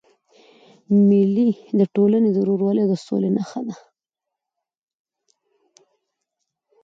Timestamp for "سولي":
3.05-3.29